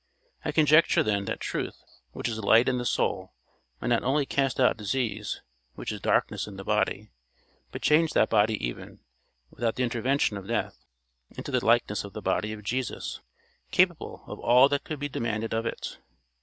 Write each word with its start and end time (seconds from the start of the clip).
I 0.43 0.51
conjecture 0.51 1.03
then, 1.03 1.25
that 1.25 1.39
truth, 1.39 1.83
which 2.11 2.27
is 2.27 2.39
light 2.39 2.67
in 2.67 2.79
the 2.79 2.87
soul, 2.87 3.33
might 3.79 3.89
not 3.89 4.01
only 4.03 4.25
cast 4.25 4.59
out 4.59 4.75
disease, 4.75 5.43
which 5.75 5.91
is 5.91 6.01
darkness 6.01 6.47
in 6.47 6.57
the 6.57 6.63
body, 6.63 7.11
but 7.71 7.83
change 7.83 8.13
that 8.13 8.31
body 8.31 8.55
even, 8.65 9.01
without 9.51 9.75
the 9.75 9.83
intervention 9.83 10.37
of 10.37 10.47
death, 10.47 10.79
into 11.37 11.51
the 11.51 11.63
likeness 11.63 12.03
of 12.03 12.13
the 12.13 12.19
body 12.23 12.51
of 12.51 12.63
Jesus, 12.63 13.19
capable 13.69 14.23
of 14.25 14.39
all 14.39 14.67
that 14.69 14.85
could 14.85 14.97
be 14.97 15.07
demanded 15.07 15.53
of 15.53 15.67
it. 15.67 15.99